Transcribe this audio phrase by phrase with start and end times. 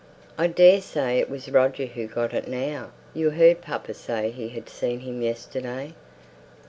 [0.35, 2.89] "I daresay it was Roger who got it now.
[3.13, 5.93] You heard papa say he had seen him yesterday."